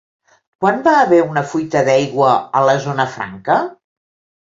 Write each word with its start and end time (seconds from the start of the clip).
Quan 0.63 0.81
va 0.87 0.93
haver 1.01 1.19
una 1.27 1.45
fuita 1.53 1.85
d'aigua 1.91 2.35
a 2.63 2.67
la 2.73 2.77
Zona 2.89 3.11
Franca? 3.15 3.63